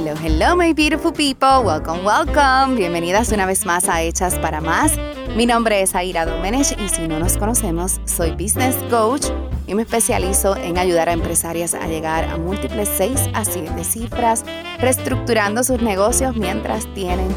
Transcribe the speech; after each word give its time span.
Hello, 0.00 0.14
hello, 0.14 0.54
my 0.54 0.72
beautiful 0.72 1.10
people. 1.10 1.64
Welcome, 1.64 2.04
welcome. 2.04 2.76
Bienvenidas 2.76 3.32
una 3.32 3.46
vez 3.46 3.66
más 3.66 3.88
a 3.88 4.00
Hechas 4.00 4.38
para 4.38 4.60
Más. 4.60 4.92
Mi 5.34 5.44
nombre 5.44 5.82
es 5.82 5.96
Aira 5.96 6.24
Domenech 6.24 6.78
y 6.80 6.88
si 6.88 7.08
no 7.08 7.18
nos 7.18 7.36
conocemos, 7.36 8.00
soy 8.04 8.30
business 8.30 8.76
coach 8.90 9.26
y 9.66 9.74
me 9.74 9.82
especializo 9.82 10.54
en 10.54 10.78
ayudar 10.78 11.08
a 11.08 11.12
empresarias 11.14 11.74
a 11.74 11.88
llegar 11.88 12.26
a 12.26 12.36
múltiples 12.36 12.88
6 12.96 13.30
a 13.34 13.44
7 13.44 13.82
cifras, 13.82 14.44
reestructurando 14.78 15.64
sus 15.64 15.82
negocios 15.82 16.36
mientras 16.36 16.86
tienen 16.94 17.34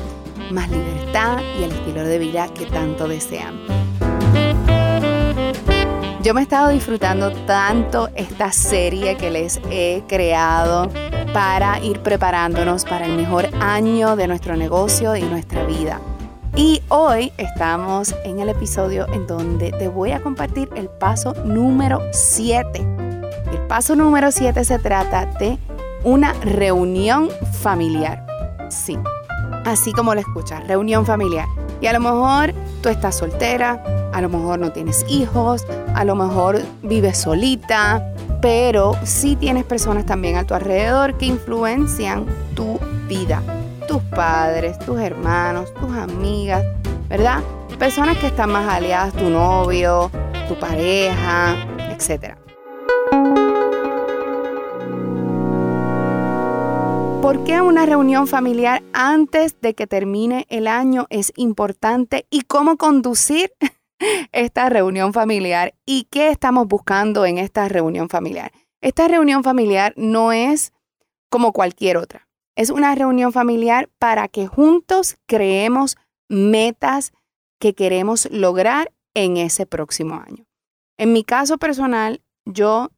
más 0.52 0.70
libertad 0.70 1.40
y 1.60 1.64
el 1.64 1.72
estilo 1.72 2.04
de 2.04 2.20
vida 2.20 2.48
que 2.54 2.68
tanto 2.68 3.08
desean. 3.08 3.60
Yo 6.22 6.36
me 6.36 6.42
he 6.42 6.44
estado 6.44 6.70
disfrutando 6.70 7.32
tanto 7.48 8.10
esta 8.14 8.52
serie 8.52 9.18
que 9.18 9.32
les 9.32 9.60
he 9.72 10.04
creado 10.08 10.92
para 11.34 11.80
ir 11.80 12.00
preparándonos 12.02 12.84
para 12.84 13.06
el 13.06 13.16
mejor 13.16 13.50
año 13.60 14.16
de 14.16 14.28
nuestro 14.28 14.56
negocio 14.58 15.16
y 15.16 15.22
nuestra 15.22 15.66
vida. 15.66 16.02
Y 16.56 16.82
hoy 16.90 17.32
estamos 17.38 18.14
en 18.26 18.40
el 18.40 18.50
episodio 18.50 19.08
en 19.14 19.26
donde 19.28 19.72
te 19.72 19.88
voy 19.88 20.12
a 20.12 20.22
compartir 20.22 20.70
el 20.76 20.90
paso 20.90 21.34
número 21.46 22.02
7. 22.12 22.80
El 23.52 23.58
paso 23.68 23.96
número 23.96 24.32
7 24.32 24.64
se 24.66 24.80
trata 24.80 25.26
de 25.40 25.58
una 26.04 26.34
reunión 26.34 27.30
familiar. 27.62 28.26
Sí, 28.70 28.98
así 29.66 29.94
como 29.94 30.14
lo 30.14 30.20
escuchas, 30.20 30.68
reunión 30.68 31.06
familiar. 31.06 31.48
Y 31.80 31.88
a 31.88 31.94
lo 31.94 32.02
mejor 32.02 32.54
tú 32.82 32.90
estás 32.90 33.16
soltera, 33.16 33.82
a 34.14 34.22
lo 34.22 34.30
mejor 34.30 34.60
no 34.60 34.72
tienes 34.72 35.06
hijos, 35.10 35.66
a 35.96 36.04
lo 36.04 36.16
mejor 36.16 36.62
vives 36.84 37.18
solita, 37.18 38.14
pero 38.42 38.96
sí 39.04 39.36
tienes 39.36 39.64
personas 39.66 40.06
también 40.06 40.38
a 40.38 40.46
tu 40.46 40.54
alrededor 40.54 41.18
que 41.18 41.28
influencian 41.28 42.26
tu 42.56 42.80
vida. 43.08 43.42
Tus 43.88 44.02
padres, 44.04 44.80
tus 44.80 45.00
hermanos, 45.00 45.74
tus 45.76 45.92
amigas, 45.92 46.66
¿verdad? 47.10 47.40
Personas 47.78 48.18
que 48.18 48.28
están 48.28 48.52
más 48.52 48.68
aliadas, 48.68 49.14
tu 49.14 49.30
novio, 49.30 50.10
tu 50.48 50.56
pareja, 50.56 51.56
etc. 51.90 52.36
¿Por 57.22 57.44
qué 57.44 57.62
una 57.62 57.86
reunión 57.86 58.28
familiar 58.28 58.82
antes 58.94 59.60
de 59.62 59.74
que 59.74 59.88
termine 59.88 60.46
el 60.50 60.68
año 60.68 61.06
es 61.10 61.32
importante 61.36 62.26
y 62.30 62.42
cómo 62.42 62.78
conducir 62.78 63.52
esta 64.32 64.70
reunión 64.70 65.14
familiar 65.14 65.74
y 65.86 66.08
qué 66.12 66.30
estamos 66.30 66.68
buscando 66.68 67.26
en 67.26 67.38
esta 67.38 67.68
reunión 67.68 68.10
familiar? 68.10 68.52
Esta 68.82 69.08
reunión 69.08 69.44
familiar 69.44 69.94
no 69.96 70.32
es 70.32 70.74
como 71.30 71.54
cualquier 71.54 71.98
otra. 71.98 72.28
Es 72.56 72.70
una 72.70 72.94
reunión 72.96 73.32
familiar 73.32 73.90
para 74.00 74.28
que 74.28 74.48
juntos 74.48 75.18
creemos 75.26 75.98
metas 76.28 77.14
que 77.60 77.74
queremos 77.74 78.30
lograr 78.32 78.92
en 79.14 79.38
ese 79.38 79.66
próximo 79.66 80.16
año. 80.16 80.46
En 80.98 81.14
mi 81.14 81.24
caso 81.24 81.58
personal, 81.58 82.22
yo 82.46 82.92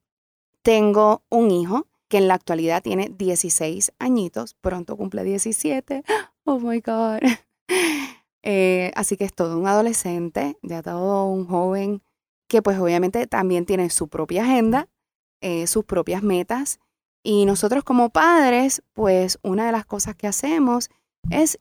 tengo 0.62 1.24
un 1.30 1.52
hijo 1.52 1.88
que 2.08 2.18
en 2.18 2.28
la 2.28 2.36
actualidad 2.36 2.82
tiene 2.82 3.10
16 3.10 3.94
añitos, 4.00 4.56
pronto 4.56 4.98
cumple 4.98 5.24
17. 5.24 6.04
Oh 6.46 6.60
my 6.60 6.82
God. 6.82 7.22
Eh, 8.44 8.92
así 8.96 9.18
que 9.18 9.24
es 9.24 9.34
todo 9.34 9.58
un 9.58 9.68
adolescente, 9.68 10.58
ya 10.62 10.82
todo 10.82 11.26
un 11.26 11.46
joven 11.46 12.02
que 12.48 12.62
pues 12.62 12.78
obviamente 12.78 13.26
también 13.26 13.66
tiene 13.66 13.90
su 13.90 14.10
propia 14.10 14.44
agenda, 14.44 14.88
eh, 15.42 15.66
sus 15.66 15.86
propias 15.86 16.22
metas. 16.22 16.80
Y 17.24 17.46
nosotros 17.46 17.84
como 17.84 18.10
padres, 18.10 18.84
pues 18.94 19.40
una 19.42 19.66
de 19.66 19.72
las 19.72 19.86
cosas 19.86 20.16
que 20.16 20.28
hacemos 20.28 20.90
es, 21.30 21.60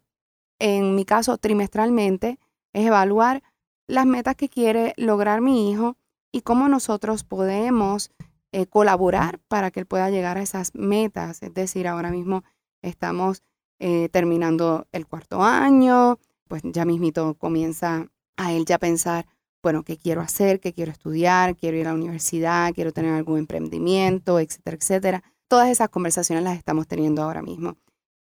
en 0.59 0.95
mi 0.95 1.05
caso 1.05 1.39
trimestralmente, 1.39 2.39
es 2.73 2.87
evaluar 2.87 3.43
las 3.87 4.07
metas 4.07 4.35
que 4.37 4.49
quiere 4.49 4.93
lograr 4.97 5.41
mi 5.41 5.71
hijo 5.71 5.97
y 6.33 6.43
cómo 6.43 6.69
nosotros 6.69 7.25
podemos 7.25 8.11
eh, 8.53 8.67
colaborar 8.67 9.39
para 9.49 9.71
que 9.71 9.81
él 9.81 9.87
pueda 9.87 10.11
llegar 10.11 10.37
a 10.37 10.43
esas 10.43 10.75
metas. 10.75 11.43
Es 11.43 11.55
decir, 11.55 11.87
ahora 11.87 12.11
mismo 12.11 12.45
estamos 12.83 13.43
eh, 13.79 14.09
terminando 14.11 14.87
el 14.93 15.07
cuarto 15.07 15.43
año, 15.43 16.19
pues 16.53 16.61
ya 16.67 16.85
mismito 16.85 17.33
comienza 17.39 18.09
a 18.37 18.53
él 18.53 18.67
ya 18.67 18.77
pensar, 18.77 19.25
bueno, 19.63 19.85
¿qué 19.85 19.97
quiero 19.97 20.21
hacer? 20.21 20.61
¿Qué 20.61 20.75
quiero 20.75 20.93
estudiar? 20.93 21.57
¿Quiero 21.57 21.79
ir 21.79 21.87
a 21.87 21.93
la 21.93 21.95
universidad? 21.95 22.75
¿Quiero 22.75 22.93
tener 22.93 23.15
algún 23.15 23.39
emprendimiento? 23.39 24.39
Etcétera, 24.39 24.77
etcétera. 24.77 25.23
Todas 25.49 25.71
esas 25.71 25.89
conversaciones 25.89 26.45
las 26.45 26.59
estamos 26.59 26.87
teniendo 26.87 27.23
ahora 27.23 27.41
mismo. 27.41 27.79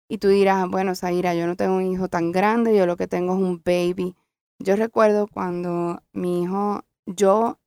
Y 0.09 0.19
tú 0.19 0.29
dirás, 0.29 0.69
bueno, 0.71 0.95
Zaira, 0.95 1.35
yo 1.35 1.49
no 1.49 1.57
tengo 1.57 1.75
un 1.75 1.93
hijo 1.93 2.07
tan 2.07 2.31
grande, 2.31 2.77
yo 2.77 2.87
lo 2.87 2.97
que 2.97 3.09
tengo 3.09 3.35
es 3.35 3.41
un 3.41 3.63
baby. 3.65 4.15
Yo 4.61 4.77
recuerdo 4.77 5.27
cuando 5.27 6.01
mi 6.13 6.45
hijo, 6.45 6.85
yo 7.07 7.59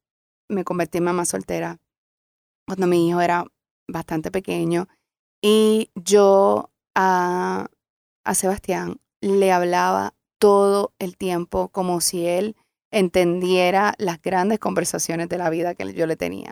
me 0.47 0.63
convertí 0.63 0.99
en 0.99 1.03
mamá 1.03 1.25
soltera 1.25 1.81
cuando 2.65 2.87
mi 2.87 3.09
hijo 3.09 3.19
era 3.19 3.45
bastante 3.89 4.31
pequeño 4.31 4.87
y 5.41 5.91
yo 5.93 6.71
a, 6.95 7.67
a 8.23 8.33
Sebastián 8.33 9.01
le 9.19 9.51
hablaba 9.51 10.13
todo 10.43 10.91
el 10.99 11.15
tiempo 11.15 11.69
como 11.69 12.01
si 12.01 12.27
él 12.27 12.57
entendiera 12.91 13.93
las 13.97 14.21
grandes 14.21 14.59
conversaciones 14.59 15.29
de 15.29 15.37
la 15.37 15.49
vida 15.49 15.73
que 15.73 15.93
yo 15.93 16.05
le 16.05 16.17
tenía. 16.17 16.51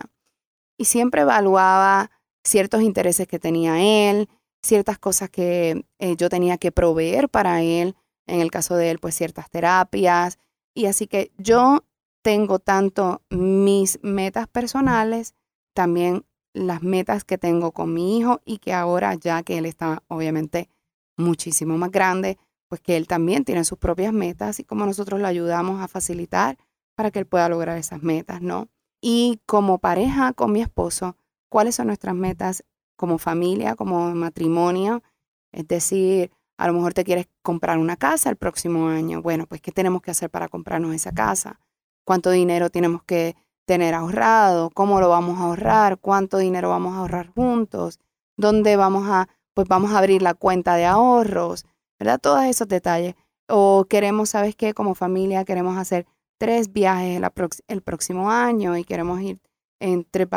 Y 0.77 0.85
siempre 0.85 1.23
evaluaba 1.23 2.09
ciertos 2.41 2.83
intereses 2.83 3.27
que 3.27 3.37
tenía 3.37 3.81
él, 3.81 4.29
ciertas 4.63 4.97
cosas 4.97 5.29
que 5.29 5.83
eh, 5.99 6.15
yo 6.15 6.29
tenía 6.29 6.57
que 6.57 6.71
proveer 6.71 7.27
para 7.27 7.63
él, 7.63 7.97
en 8.27 8.39
el 8.39 8.49
caso 8.49 8.77
de 8.77 8.91
él, 8.91 8.99
pues 8.99 9.13
ciertas 9.13 9.49
terapias. 9.49 10.39
Y 10.73 10.85
así 10.85 11.07
que 11.07 11.33
yo 11.37 11.83
tengo 12.23 12.59
tanto 12.59 13.23
mis 13.29 13.99
metas 14.03 14.47
personales 14.47 15.35
también 15.75 16.23
las 16.53 16.81
metas 16.81 17.25
que 17.25 17.37
tengo 17.37 17.73
con 17.73 17.93
mi 17.93 18.17
hijo 18.17 18.39
y 18.45 18.59
que 18.59 18.71
ahora 18.71 19.15
ya 19.15 19.43
que 19.43 19.57
él 19.57 19.65
está 19.65 20.01
obviamente 20.07 20.69
muchísimo 21.17 21.77
más 21.77 21.91
grande, 21.91 22.37
pues 22.71 22.79
que 22.79 22.95
él 22.95 23.05
también 23.05 23.43
tiene 23.43 23.65
sus 23.65 23.77
propias 23.77 24.13
metas 24.13 24.61
y 24.61 24.63
como 24.63 24.85
nosotros 24.85 25.19
lo 25.19 25.27
ayudamos 25.27 25.81
a 25.81 25.89
facilitar 25.89 26.57
para 26.95 27.11
que 27.11 27.19
él 27.19 27.25
pueda 27.25 27.49
lograr 27.49 27.77
esas 27.77 28.01
metas, 28.01 28.41
¿no? 28.41 28.69
Y 29.01 29.41
como 29.45 29.79
pareja 29.79 30.31
con 30.31 30.53
mi 30.53 30.61
esposo, 30.61 31.17
¿cuáles 31.49 31.75
son 31.75 31.87
nuestras 31.87 32.15
metas 32.15 32.63
como 32.95 33.17
familia, 33.17 33.75
como 33.75 34.15
matrimonio? 34.15 35.03
Es 35.51 35.67
decir, 35.67 36.31
a 36.57 36.65
lo 36.67 36.71
mejor 36.71 36.93
te 36.93 37.03
quieres 37.03 37.27
comprar 37.41 37.77
una 37.77 37.97
casa 37.97 38.29
el 38.29 38.37
próximo 38.37 38.87
año. 38.87 39.21
Bueno, 39.21 39.47
pues 39.47 39.59
¿qué 39.59 39.73
tenemos 39.73 40.01
que 40.01 40.11
hacer 40.11 40.29
para 40.29 40.47
comprarnos 40.47 40.95
esa 40.95 41.11
casa? 41.11 41.59
¿Cuánto 42.05 42.31
dinero 42.31 42.69
tenemos 42.69 43.03
que 43.03 43.35
tener 43.65 43.93
ahorrado, 43.93 44.69
cómo 44.69 45.01
lo 45.01 45.09
vamos 45.09 45.41
a 45.41 45.43
ahorrar, 45.43 45.97
cuánto 45.97 46.37
dinero 46.37 46.69
vamos 46.69 46.93
a 46.93 46.99
ahorrar 46.99 47.33
juntos, 47.33 47.99
dónde 48.37 48.77
vamos 48.77 49.09
a, 49.09 49.27
pues 49.53 49.67
vamos 49.67 49.91
a 49.91 49.97
abrir 49.97 50.21
la 50.21 50.35
cuenta 50.35 50.75
de 50.75 50.85
ahorros, 50.85 51.65
¿verdad? 52.01 52.19
Todos 52.19 52.43
esos 52.43 52.67
detalles. 52.67 53.15
O 53.47 53.85
queremos, 53.89 54.29
¿sabes 54.31 54.55
qué? 54.55 54.73
Como 54.73 54.95
familia 54.95 55.45
queremos 55.45 55.77
hacer 55.77 56.05
tres 56.37 56.73
viajes 56.73 57.21
el, 57.67 57.81
próximo 57.81 58.31
año 58.31 58.75
y 58.77 58.83
queremos 58.83 59.21
ir 59.21 59.39
en 59.79 60.05
tres, 60.09 60.27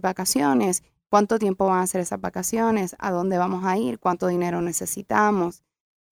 vacaciones. 0.00 0.82
¿Cuánto 1.10 1.38
tiempo 1.38 1.66
van 1.66 1.80
a 1.80 1.86
ser 1.86 2.02
esas 2.02 2.20
vacaciones? 2.20 2.94
¿A 2.98 3.10
dónde 3.10 3.38
vamos 3.38 3.64
a 3.64 3.78
ir? 3.78 3.98
¿Cuánto 3.98 4.26
dinero 4.26 4.60
necesitamos? 4.60 5.62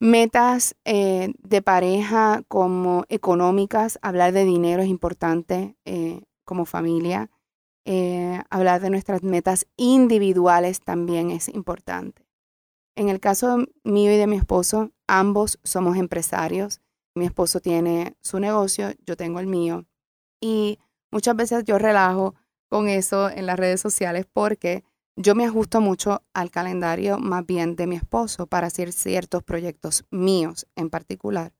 Metas 0.00 0.74
eh, 0.84 1.32
de 1.38 1.62
pareja 1.62 2.42
como 2.48 3.04
económicas, 3.08 3.98
hablar 4.02 4.32
de 4.32 4.44
dinero 4.44 4.82
es 4.82 4.88
importante. 4.88 5.76
Eh, 5.84 6.22
como 6.46 6.64
familia. 6.64 7.30
Eh, 7.84 8.40
hablar 8.48 8.80
de 8.80 8.88
nuestras 8.88 9.22
metas 9.22 9.66
individuales 9.76 10.80
también 10.80 11.30
es 11.30 11.48
importante. 11.48 12.25
En 12.96 13.10
el 13.10 13.20
caso 13.20 13.58
mío 13.84 14.12
y 14.12 14.16
de 14.16 14.26
mi 14.26 14.36
esposo, 14.36 14.90
ambos 15.06 15.58
somos 15.62 15.98
empresarios. 15.98 16.80
Mi 17.14 17.26
esposo 17.26 17.60
tiene 17.60 18.16
su 18.22 18.40
negocio, 18.40 18.88
yo 19.04 19.16
tengo 19.16 19.38
el 19.38 19.46
mío. 19.46 19.84
Y 20.40 20.78
muchas 21.10 21.36
veces 21.36 21.64
yo 21.64 21.78
relajo 21.78 22.34
con 22.68 22.88
eso 22.88 23.28
en 23.28 23.46
las 23.46 23.58
redes 23.58 23.80
sociales 23.80 24.26
porque 24.32 24.82
yo 25.14 25.34
me 25.34 25.44
ajusto 25.44 25.80
mucho 25.80 26.22
al 26.32 26.50
calendario 26.50 27.18
más 27.18 27.44
bien 27.44 27.76
de 27.76 27.86
mi 27.86 27.96
esposo 27.96 28.46
para 28.46 28.66
hacer 28.66 28.92
ciertos 28.92 29.42
proyectos 29.42 30.04
míos 30.10 30.66
en 30.74 30.88
particular. 30.88 31.52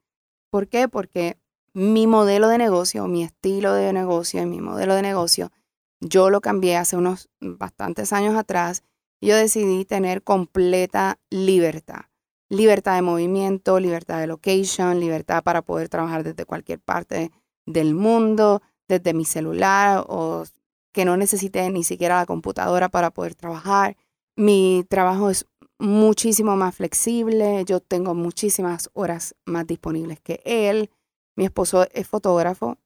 ¿Por 0.51 0.69
qué? 0.69 0.89
Porque 0.89 1.39
mi 1.75 2.07
modelo 2.07 2.49
de 2.49 2.57
negocio, 2.57 3.07
mi 3.09 3.23
estilo 3.23 3.75
de 3.75 3.93
negocio 3.93 4.41
y 4.41 4.47
mi 4.47 4.61
modelo 4.61 4.95
de 4.95 5.03
negocio, 5.03 5.53
yo 6.01 6.31
lo 6.31 6.41
cambié 6.41 6.77
hace 6.77 6.97
unos 6.97 7.29
bastantes 7.41 8.15
años 8.15 8.37
atrás 8.37 8.83
yo 9.21 9.37
decidí 9.37 9.85
tener 9.85 10.23
completa 10.23 11.19
libertad. 11.31 12.07
Libertad 12.49 12.95
de 12.95 13.03
movimiento, 13.03 13.81
libertad 13.81 14.21
de 14.21 14.27
location, 14.27 15.01
libertad 15.01 15.43
para 15.43 15.63
poder 15.63 15.89
trabajar 15.89 16.23
desde 16.23 16.45
cualquier 16.45 16.81
parte 16.81 17.33
del 17.67 17.95
mundo, 17.95 18.63
desde 18.89 19.15
mi 19.15 19.25
celular 19.25 20.05
o 20.09 20.45
que 20.93 21.05
no 21.05 21.17
necesite 21.17 21.69
ni 21.71 21.85
siquiera 21.85 22.17
la 22.17 22.27
computadora 22.27 22.89
para 22.89 23.11
poder 23.11 23.35
trabajar. 23.35 23.97
Mi 24.37 24.85
trabajo 24.89 25.31
es 25.31 25.47
muchísimo 25.79 26.57
más 26.57 26.77
flexible, 26.77 27.65
yo 27.67 27.81
tengo 27.81 28.15
muchísimas 28.15 28.91
horas 28.95 29.35
más 29.45 29.67
disponibles 29.67 30.21
que 30.21 30.41
él. 30.45 30.91
Mi 31.37 31.45
esposo 31.45 31.87
es 31.93 32.09
fotógrafo 32.09 32.79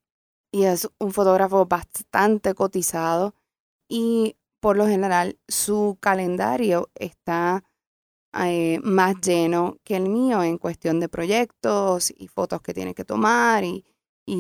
y 0.51 0.65
es 0.65 0.89
un 0.99 1.13
fotógrafo 1.13 1.67
bastante 1.67 2.55
cotizado 2.55 3.35
y 3.89 4.37
por 4.61 4.77
lo 4.77 4.87
general 4.87 5.39
su 5.49 5.99
calendario 6.01 6.91
está 6.95 7.65
eh, 8.33 8.79
más 8.85 9.17
lleno 9.21 9.79
que 9.85 9.97
el 9.97 10.09
mío 10.09 10.43
en 10.43 10.59
cuestión 10.59 11.01
de 11.01 11.09
proyectos 11.09 12.13
y 12.17 12.29
fotos 12.29 12.63
que 12.63 12.75
tiene 12.75 12.95
que 12.95 13.05
tomar 13.05 13.65
y, 13.65 13.85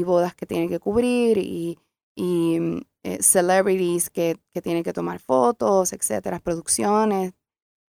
bodas 0.05 0.34
que 0.37 0.46
tiene 0.46 0.69
que 0.69 0.78
cubrir 0.78 1.37
y, 1.38 1.76
mm, 2.17 2.78
eh, 3.02 3.22
celebrities 3.22 4.11
que, 4.11 4.37
que 4.52 4.62
tiene 4.62 4.82
que 4.84 4.93
tomar 4.93 5.19
fotos, 5.19 5.93
etcétera, 5.93 6.38
producciones, 6.38 7.32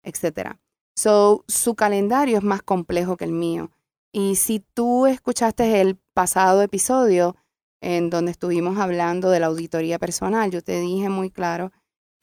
etcétera. 0.03 0.59
So, 0.97 1.45
su 1.49 1.75
calendario 1.75 2.39
es 2.39 2.45
más 2.45 2.63
complejo 2.63 3.17
que 3.17 3.25
el 3.25 3.33
mío. 3.33 3.71
Y 4.13 4.37
si 4.37 4.61
tú 4.61 5.07
escuchaste 5.07 5.81
el 5.81 5.97
pasado 6.15 6.63
episodio 6.63 7.37
en 7.81 8.11
donde 8.11 8.33
estuvimos 8.33 8.79
hablando 8.79 9.31
de 9.31 9.41
la 9.41 9.47
auditoría 9.47 9.99
personal, 9.99 10.51
yo 10.51 10.63
te 10.63 10.81
dije 10.81 11.09
muy 11.09 11.31
claro 11.31 11.73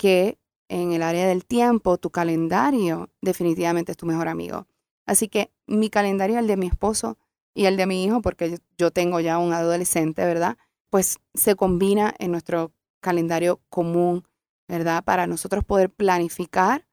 que 0.01 0.39
en 0.67 0.93
el 0.93 1.03
área 1.03 1.27
del 1.27 1.45
tiempo, 1.45 1.99
tu 1.99 2.09
calendario 2.09 3.11
definitivamente 3.21 3.91
es 3.91 3.97
tu 3.97 4.07
mejor 4.07 4.27
amigo. 4.27 4.65
Así 5.05 5.27
que 5.27 5.51
mi 5.67 5.91
calendario, 5.91 6.39
el 6.39 6.47
de 6.47 6.57
mi 6.57 6.65
esposo 6.65 7.19
y 7.53 7.65
el 7.65 7.77
de 7.77 7.85
mi 7.85 8.03
hijo, 8.03 8.23
porque 8.23 8.57
yo 8.79 8.89
tengo 8.89 9.19
ya 9.19 9.37
un 9.37 9.53
adolescente, 9.53 10.25
¿verdad? 10.25 10.57
Pues 10.89 11.19
se 11.35 11.55
combina 11.55 12.15
en 12.17 12.31
nuestro 12.31 12.71
calendario 12.99 13.61
común, 13.69 14.27
¿verdad? 14.67 15.03
Para 15.03 15.27
nosotros 15.27 15.63
poder 15.63 15.91
planificar 15.91 16.87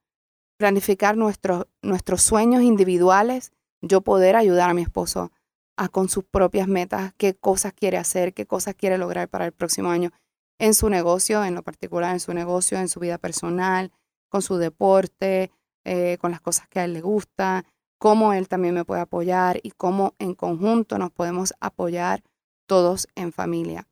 planificar 0.59 1.17
nuestros, 1.17 1.67
nuestros 1.81 2.21
sueños 2.21 2.63
individuales, 2.63 3.53
yo 3.81 4.03
poder 4.03 4.37
ayudar 4.37 4.69
a 4.69 4.75
mi 4.75 4.83
esposo 4.83 5.33
a 5.77 5.89
con 5.89 6.09
sus 6.09 6.25
propias 6.25 6.67
metas, 6.67 7.15
qué 7.17 7.35
cosas 7.35 7.73
quiere 7.73 7.97
hacer, 7.97 8.35
qué 8.35 8.45
cosas 8.45 8.75
quiere 8.75 8.99
lograr 8.99 9.29
para 9.29 9.47
el 9.47 9.53
próximo 9.53 9.91
año 9.91 10.11
en 10.59 10.75
su 10.75 10.89
negocio, 10.89 11.45
en 11.45 11.55
lo 11.55 11.63
particular 11.63 12.13
en 12.13 12.21
su 12.21 12.35
negocio, 12.35 12.79
en 12.79 12.89
su 12.89 13.01
vida 13.01 13.19
personal, 13.19 13.93
con 14.29 14.43
su 14.43 14.57
deporte, 14.57 15.51
eh, 15.85 16.19
con 16.21 16.31
las 16.31 16.41
cosas 16.41 16.69
que 16.69 16.81
a 16.81 16.85
él 16.85 16.93
le 16.93 17.01
gusta, 17.01 17.65
cómo 17.99 18.33
él 18.33 18.49
también 18.49 18.75
me 18.75 18.85
puede 18.85 19.01
apoyar 19.01 19.61
y 19.63 19.71
cómo 19.71 20.15
en 20.19 20.35
conjunto 20.35 20.99
nos 20.99 21.11
podemos 21.11 21.55
apoyar 21.61 22.23
todos 22.67 23.09
en 23.15 23.33
familia. 23.33 23.87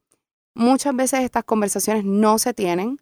Muchas 0.54 0.94
veces 0.94 1.20
estas 1.20 1.44
conversaciones 1.44 2.04
no 2.04 2.38
se 2.38 2.54
tienen 2.54 3.00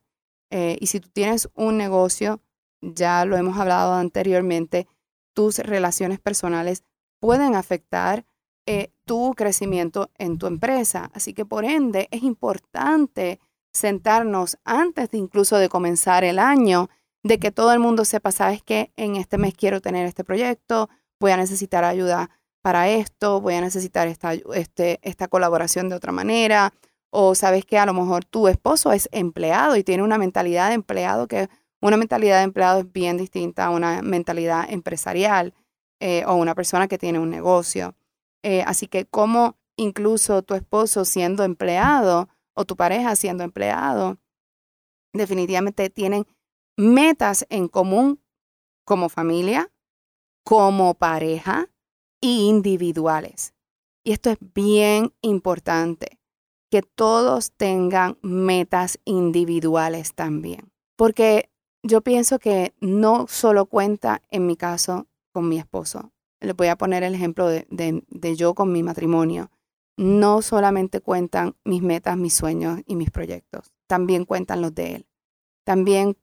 eh, 0.51 0.77
y 0.81 0.87
si 0.87 1.01
tú 1.01 1.09
tienes 1.13 1.49
un 1.55 1.77
negocio, 1.77 2.41
ya 2.81 3.25
lo 3.25 3.37
hemos 3.37 3.59
hablado 3.59 3.95
anteriormente, 3.95 4.87
tus 5.35 5.59
relaciones 5.59 6.21
personales 6.21 6.85
pueden 7.19 7.55
afectar 7.55 8.25
eh, 8.67 8.93
tu 9.05 9.35
crecimiento 9.37 10.11
en 10.17 10.39
tu 10.39 10.47
empresa. 10.47 11.11
Así 11.13 11.35
que 11.35 11.45
por 11.45 11.65
ende 11.65 12.09
es 12.11 12.23
importante 12.23 13.41
sentarnos 13.75 14.57
antes 14.65 15.11
de 15.11 15.19
incluso 15.19 15.59
de 15.59 15.69
comenzar 15.69 16.25
el 16.25 16.39
año, 16.39 16.89
de 17.23 17.39
que 17.39 17.51
todo 17.51 17.73
el 17.73 17.81
mundo 17.81 18.05
sepa, 18.05 18.33
sabes 18.33 18.63
que 18.63 18.93
en 18.97 19.17
este 19.17 19.37
mes 19.37 19.55
quiero 19.55 19.81
tener 19.81 20.07
este 20.07 20.25
proyecto, 20.25 20.89
voy 21.21 21.33
a 21.33 21.37
necesitar 21.37 21.85
ayuda 21.85 22.31
para 22.63 22.89
esto, 22.89 23.41
voy 23.41 23.55
a 23.55 23.61
necesitar 23.61 24.09
esta, 24.09 24.33
este, 24.33 25.01
esta 25.03 25.29
colaboración 25.29 25.89
de 25.89 25.97
otra 25.97 26.13
manera, 26.13 26.73
o 27.11 27.35
sabes 27.35 27.65
que 27.65 27.79
a 27.79 27.87
lo 27.87 27.95
mejor 27.95 28.25
tu 28.25 28.49
esposo 28.49 28.93
es 28.93 29.09
empleado 29.13 29.77
y 29.77 29.85
tiene 29.85 30.03
una 30.03 30.19
mentalidad 30.19 30.69
de 30.69 30.75
empleado 30.75 31.29
que 31.29 31.49
una 31.81 31.97
mentalidad 31.97 32.39
de 32.39 32.45
empleado 32.45 32.81
es 32.81 32.93
bien 32.93 33.17
distinta 33.17 33.67
a 33.67 33.71
una 33.71 34.01
mentalidad 34.03 34.67
empresarial 34.71 35.53
eh, 36.01 36.25
o 36.27 36.35
una 36.35 36.55
persona 36.55 36.89
que 36.89 36.99
tiene 36.99 37.19
un 37.19 37.31
negocio. 37.31 37.95
Eh, 38.43 38.63
así 38.67 38.87
que 38.87 39.07
como 39.07 39.57
incluso 39.77 40.43
tu 40.43 40.55
esposo 40.55 41.05
siendo 41.05 41.45
empleado 41.45 42.29
o 42.55 42.65
tu 42.65 42.77
pareja 42.77 43.17
siendo 43.17 43.45
empleado, 43.45 44.19
definitivamente 45.13 45.91
tienen 45.91 46.27
metas 46.77 47.47
en 47.51 47.69
común 47.69 48.21
como 48.85 49.09
familia, 49.09 49.71
como 50.45 50.95
pareja 50.95 51.69
y 52.21 52.49
individuales. 52.49 53.55
Y 54.05 54.13
esto 54.13 54.31
es 54.31 54.39
bien 54.55 55.13
importante, 55.23 56.19
que 56.71 56.83
todos 56.83 57.53
tengan 57.53 58.19
metas 58.23 58.99
individuales 59.05 60.15
también. 60.15 60.73
Porque 60.97 61.51
yo 61.83 62.01
pienso 62.01 62.39
que 62.39 62.75
no 62.81 63.27
solo 63.29 63.67
cuenta 63.67 64.23
en 64.31 64.47
mi 64.47 64.57
caso 64.57 65.07
con 65.33 65.49
mi 65.49 65.59
esposo. 65.59 66.13
Le 66.41 66.53
voy 66.53 66.69
a 66.69 66.77
poner 66.77 67.03
el 67.03 67.15
ejemplo 67.15 67.49
de, 67.49 67.67
de, 67.71 68.37
yo 68.37 68.55
con 68.55 68.73
mi 68.73 68.83
matrimonio. 68.83 69.51
No 69.97 70.43
solamente 70.43 71.01
cuentan 71.01 71.57
mis 71.65 71.83
metas, 71.83 72.17
mis 72.17 72.35
sueños 72.35 72.81
y 72.87 72.97
mis 72.97 73.11
proyectos, 73.11 73.73
también 73.87 74.25
cuentan 74.25 74.61
los 74.61 74.75
de 74.75 74.97
él. 74.97 75.07
También 75.65 76.17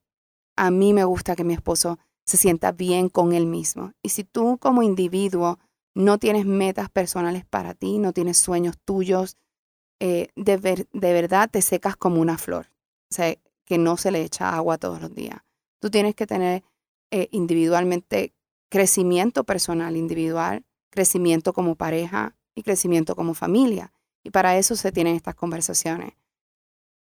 a 0.55 0.71
mí 0.71 0.93
me 0.93 1.05
gusta 1.05 1.35
que 1.35 1.43
mi 1.43 1.53
esposo 1.53 1.99
se 2.25 2.37
sienta 2.37 2.71
bien 2.71 3.09
con 3.09 3.33
él 3.33 3.45
mismo. 3.45 3.93
Y 4.01 4.09
si 4.09 4.23
tú 4.23 4.57
como 4.59 4.83
individuo 4.83 5.59
no 5.93 6.17
tienes 6.17 6.45
metas 6.45 6.89
personales 6.89 7.45
para 7.45 7.73
ti, 7.73 7.97
no 7.97 8.13
tienes 8.13 8.37
sueños 8.37 8.77
tuyos, 8.83 9.37
eh, 9.99 10.29
de, 10.35 10.57
de 10.57 11.13
verdad 11.13 11.49
te 11.49 11.61
secas 11.61 11.95
como 11.95 12.21
una 12.21 12.37
flor, 12.37 12.67
o 13.11 13.13
sea, 13.13 13.35
que 13.65 13.77
no 13.77 13.97
se 13.97 14.11
le 14.11 14.23
echa 14.23 14.55
agua 14.55 14.77
todos 14.77 15.01
los 15.01 15.13
días. 15.13 15.41
Tú 15.79 15.89
tienes 15.89 16.15
que 16.15 16.27
tener 16.27 16.63
eh, 17.11 17.27
individualmente 17.31 18.33
crecimiento 18.69 19.43
personal 19.43 19.97
individual, 19.97 20.65
crecimiento 20.89 21.53
como 21.53 21.75
pareja 21.75 22.35
y 22.55 22.63
crecimiento 22.63 23.15
como 23.15 23.33
familia. 23.33 23.93
Y 24.23 24.29
para 24.29 24.57
eso 24.57 24.75
se 24.75 24.91
tienen 24.91 25.15
estas 25.15 25.35
conversaciones. 25.35 26.13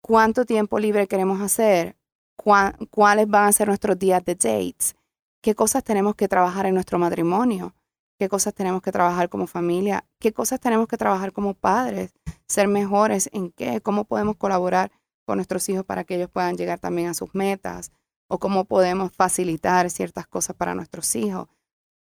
¿Cuánto 0.01 0.45
tiempo 0.45 0.79
libre 0.79 1.07
queremos 1.07 1.41
hacer? 1.41 1.97
¿Cuáles 2.37 3.29
van 3.29 3.49
a 3.49 3.53
ser 3.53 3.69
nuestros 3.69 3.99
días 3.99 4.25
de 4.25 4.35
dates? 4.35 4.97
¿Qué 5.43 5.55
cosas 5.55 5.85
tenemos 5.85 6.15
que 6.15 6.29
trabajar 6.29 6.67
en 6.67 6.75
nuestro 6.75 6.99
matrimonio? 6.99 7.75
¿Qué 8.19 8.29
cosas 8.29 8.55
tenemos 8.55 8.83
que 8.83 8.93
trabajar 8.93 9.29
como 9.29 9.47
familia? 9.47 10.05
¿Qué 10.19 10.33
cosas 10.33 10.61
tenemos 10.61 10.89
que 10.89 10.97
trabajar 10.97 11.33
como 11.33 11.55
padres? 11.55 12.13
Ser 12.47 12.69
mejores 12.69 13.29
en 13.33 13.51
qué? 13.51 13.81
¿Cómo 13.81 14.05
podemos 14.05 14.37
colaborar 14.37 14.91
con 15.27 15.37
nuestros 15.37 15.69
hijos 15.69 15.85
para 15.85 16.05
que 16.05 16.17
ellos 16.17 16.31
puedan 16.31 16.57
llegar 16.57 16.79
también 16.79 17.09
a 17.09 17.15
sus 17.15 17.35
metas? 17.35 17.93
o 18.31 18.38
cómo 18.38 18.64
podemos 18.64 19.12
facilitar 19.12 19.91
ciertas 19.91 20.26
cosas 20.26 20.55
para 20.57 20.75
nuestros 20.75 21.14
hijos, 21.17 21.49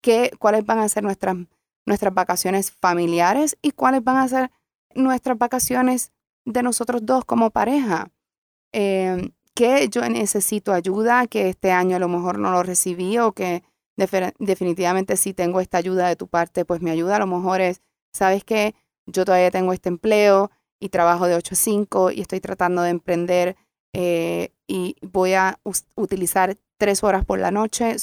¿Qué, 0.00 0.30
cuáles 0.38 0.64
van 0.64 0.78
a 0.78 0.88
ser 0.88 1.02
nuestras, 1.02 1.36
nuestras 1.86 2.14
vacaciones 2.14 2.72
familiares 2.72 3.56
y 3.62 3.72
cuáles 3.72 4.04
van 4.04 4.16
a 4.16 4.28
ser 4.28 4.50
nuestras 4.94 5.38
vacaciones 5.38 6.12
de 6.44 6.62
nosotros 6.62 7.04
dos 7.04 7.24
como 7.24 7.50
pareja. 7.50 8.10
Eh, 8.72 9.30
que 9.54 9.88
yo 9.88 10.08
necesito 10.08 10.72
ayuda, 10.72 11.26
que 11.26 11.48
este 11.48 11.72
año 11.72 11.96
a 11.96 11.98
lo 11.98 12.08
mejor 12.08 12.38
no 12.38 12.50
lo 12.50 12.62
recibí 12.62 13.18
o 13.18 13.32
que 13.32 13.62
definitivamente 14.38 15.16
si 15.16 15.34
tengo 15.34 15.60
esta 15.60 15.78
ayuda 15.78 16.08
de 16.08 16.16
tu 16.16 16.28
parte, 16.28 16.64
pues 16.64 16.80
me 16.80 16.90
ayuda. 16.90 17.16
A 17.16 17.18
lo 17.18 17.26
mejor 17.26 17.60
es, 17.60 17.82
¿sabes 18.12 18.44
qué? 18.44 18.74
Yo 19.06 19.24
todavía 19.24 19.50
tengo 19.50 19.72
este 19.72 19.88
empleo 19.88 20.50
y 20.80 20.88
trabajo 20.88 21.26
de 21.26 21.34
8 21.34 21.54
a 21.54 21.56
5 21.56 22.10
y 22.12 22.20
estoy 22.22 22.40
tratando 22.40 22.82
de 22.82 22.90
emprender 22.90 23.56
eh, 23.92 24.54
y 24.66 24.96
voy 25.02 25.34
a 25.34 25.58
utilizar 25.94 26.56
tres 26.78 27.04
horas 27.04 27.24
por 27.24 27.38
la 27.38 27.50
noche. 27.50 27.98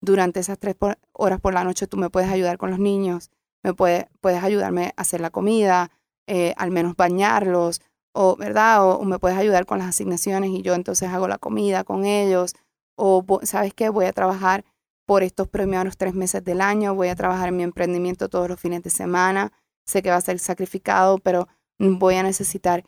Durante 0.00 0.40
esas 0.40 0.58
tres 0.58 0.76
horas 1.12 1.40
por 1.40 1.54
la 1.54 1.64
noche 1.64 1.86
tú 1.86 1.96
me 1.96 2.10
puedes 2.10 2.30
ayudar 2.30 2.58
con 2.58 2.70
los 2.70 2.78
niños, 2.78 3.30
me 3.62 3.74
puede, 3.74 4.08
puedes 4.20 4.42
ayudarme 4.42 4.94
a 4.96 5.02
hacer 5.02 5.20
la 5.20 5.30
comida, 5.30 5.90
eh, 6.26 6.54
al 6.56 6.70
menos 6.70 6.96
bañarlos, 6.96 7.82
o, 8.12 8.36
¿verdad? 8.36 8.84
O, 8.86 9.04
me 9.04 9.18
puedes 9.18 9.38
ayudar 9.38 9.66
con 9.66 9.78
las 9.78 9.88
asignaciones 9.88 10.50
y 10.50 10.62
yo 10.62 10.74
entonces 10.74 11.08
hago 11.10 11.28
la 11.28 11.38
comida 11.38 11.84
con 11.84 12.04
ellos. 12.04 12.54
O, 12.96 13.24
¿sabes 13.42 13.74
qué? 13.74 13.88
Voy 13.88 14.06
a 14.06 14.12
trabajar 14.12 14.64
por 15.06 15.22
estos 15.22 15.48
primeros 15.48 15.96
tres 15.96 16.14
meses 16.14 16.44
del 16.44 16.60
año, 16.60 16.94
voy 16.94 17.08
a 17.08 17.16
trabajar 17.16 17.48
en 17.48 17.56
mi 17.56 17.62
emprendimiento 17.62 18.28
todos 18.28 18.48
los 18.48 18.60
fines 18.60 18.82
de 18.82 18.90
semana. 18.90 19.52
Sé 19.84 20.02
que 20.02 20.10
va 20.10 20.16
a 20.16 20.20
ser 20.20 20.38
sacrificado, 20.38 21.18
pero 21.18 21.48
voy 21.78 22.14
a 22.16 22.22
necesitar 22.22 22.84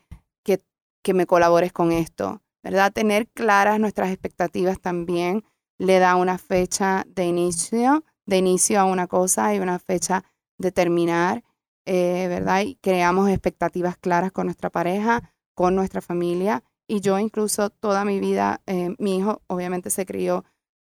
que 1.03 1.15
me 1.15 1.27
colabores 1.27 1.73
con 1.73 1.93
esto, 1.93 2.43
¿verdad? 2.63 2.93
Tener 2.93 3.29
claras 3.29 3.81
nuestras 3.81 4.11
expectativas 4.11 4.81
también 4.81 5.45
le 5.83 5.99
da 5.99 6.15
una 6.15 6.39
fecha 6.39 7.05
de 7.09 7.25
inicio, 7.25 8.05
de 8.25 8.37
inicio 8.37 8.79
a 8.79 8.85
una 8.85 9.09
cosa 9.09 9.53
y 9.53 9.59
una 9.59 9.81
fecha 9.81 10.23
de 10.57 10.71
terminar, 10.71 11.43
eh, 11.87 12.29
¿verdad? 12.29 12.63
Y 12.63 12.77
creamos 12.77 13.29
expectativas 13.29 13.97
claras 13.97 14.31
con 14.31 14.47
nuestra 14.47 14.71
pareja, 14.71 15.35
con 15.55 15.75
nuestra 15.75 16.01
familia. 16.01 16.63
Y 16.87 17.01
yo 17.01 17.19
incluso 17.19 17.71
toda 17.71 18.05
mi 18.05 18.21
vida, 18.21 18.61
eh, 18.67 18.95
mi 19.01 19.19
hijo 19.19 19.43
obviamente 19.49 19.91
se 19.91 20.07
crió 20.07 20.45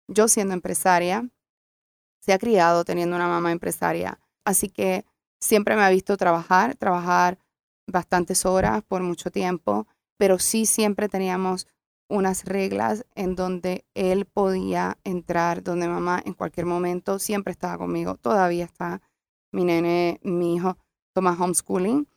yo 0.07 0.29
siendo 0.29 0.55
empresaria, 0.55 1.29
se 2.21 2.33
ha 2.33 2.39
criado 2.39 2.85
teniendo 2.85 3.17
una 3.17 3.27
mamá 3.27 3.51
empresaria. 3.51 4.21
Así 4.45 4.69
que 4.69 5.05
siempre 5.41 5.75
me 5.75 5.83
ha 5.83 5.91
visto 5.91 6.17
trabajar, 6.17 6.77
trabajar 6.77 7.39
bastantes 7.89 8.47
horas 8.47 8.85
por 8.85 9.03
mucho 9.03 9.33
tiempo 9.33 9.89
pero 10.17 10.39
sí 10.39 10.67
siempre 10.67 11.09
teníamos 11.09 11.67
unas 12.09 12.45
reglas 12.45 13.07
en 13.15 13.35
donde 13.35 13.87
él 13.95 14.27
podía 14.27 14.99
entrar, 15.05 15.63
donde 15.63 15.89
mamá 15.89 16.23
en 16.25 16.35
cualquier 16.35 16.67
momento 16.67 17.19
siempre 17.19 17.53
estaba 17.53 17.79
conmigo, 17.79 18.17
todavía 18.17 18.65
está 18.65 19.01
mi 19.53 19.65
nene, 19.65 20.21
mi 20.23 20.57
hijo 20.57 20.77
toma 21.13 21.37
homeschooling, 21.39 22.09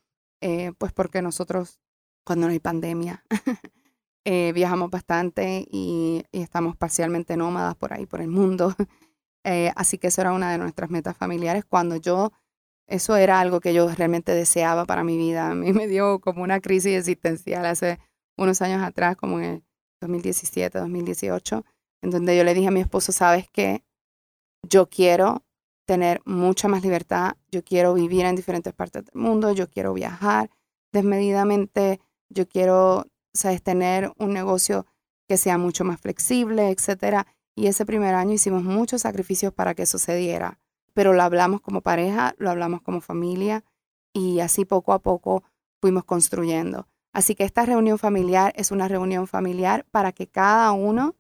eh, 0.42 0.74
pues 0.78 0.92
porque 0.92 1.22
nosotros 1.22 1.80
cuando 2.24 2.48
no 2.48 2.52
hay 2.52 2.60
pandemia 2.60 3.24
eh, 4.26 4.52
viajamos 4.54 4.92
bastante 4.92 5.66
y, 5.72 6.26
estamos 6.34 6.76
parcialmente 6.76 7.38
nómadas 7.38 7.76
por 7.76 7.94
ahí, 7.94 8.06
por 8.06 8.22
el 8.22 8.28
mundo. 8.28 8.76
Eh, 9.50 9.72
así 9.78 9.98
que 9.98 10.08
eso 10.08 10.20
era 10.20 10.34
una 10.34 10.52
de 10.52 10.58
nuestras 10.58 10.90
metas 10.90 11.16
familiares. 11.16 11.64
Cuando 11.64 11.96
yo, 11.96 12.34
eso 12.86 13.16
era 13.16 13.40
algo 13.40 13.62
que 13.62 13.74
yo 13.74 13.88
realmente 13.96 14.34
deseaba 14.34 14.84
para 14.84 15.06
mi 15.06 15.16
vida. 15.16 15.52
A 15.52 15.56
mí 15.56 15.72
me 15.74 15.88
dio 15.88 16.20
como 16.20 16.44
una 16.44 16.60
crisis 16.60 16.98
existencial 16.98 17.66
hace 17.66 17.98
unos 18.36 18.62
años 18.62 18.84
atrás, 18.84 19.16
como 19.16 19.40
en 19.40 19.46
el 19.46 19.64
2017, 20.02 20.80
2018, 20.80 21.66
en 22.02 22.10
donde 22.10 22.38
yo 22.38 22.44
le 22.44 22.54
dije 22.54 22.68
a 22.68 22.72
mi 22.72 22.82
esposo, 22.82 23.12
sabes 23.12 23.48
qué, 23.52 23.84
yo 24.64 24.90
quiero 24.90 25.44
tener 25.86 26.22
mucha 26.26 26.68
más 26.68 26.84
libertad, 26.84 27.38
yo 27.50 27.64
quiero 27.64 27.94
vivir 27.94 28.26
en 28.26 28.36
diferentes 28.36 28.74
partes 28.74 29.06
del 29.06 29.22
mundo, 29.22 29.54
yo 29.54 29.70
quiero 29.70 29.94
viajar 29.94 30.50
desmedidamente, 30.92 32.00
yo 32.30 32.48
quiero, 32.48 33.06
sabes, 33.34 33.64
tener 33.64 34.12
un 34.18 34.34
negocio 34.34 34.86
que 35.28 35.38
sea 35.38 35.58
mucho 35.58 35.84
más 35.84 36.00
flexible, 36.00 36.70
etcétera. 36.70 37.28
Y 37.56 37.68
ese 37.68 37.86
primer 37.86 38.16
año 38.16 38.34
hicimos 38.34 38.64
muchos 38.64 39.02
sacrificios 39.02 39.54
para 39.54 39.74
que 39.74 39.86
sucediera, 39.86 40.60
pero 40.94 41.14
lo 41.14 41.24
hablamos 41.24 41.62
como 41.62 41.82
pareja, 41.82 42.36
lo 42.38 42.50
hablamos 42.50 42.82
como 42.82 43.02
familia 43.02 43.64
y 44.14 44.40
así 44.40 44.66
poco 44.66 44.94
a 44.94 45.00
poco 45.00 45.44
fuimos 45.82 46.04
construyendo. 46.04 46.88
Así 47.14 47.36
que 47.36 47.44
esta 47.44 47.66
reunión 47.66 47.98
familiar 47.98 48.54
es 48.56 48.72
una 48.72 48.88
reunión 48.88 49.28
familiar 49.28 49.86
para 49.92 50.12
que 50.12 50.28
cada 50.28 50.72
uno 50.72 51.16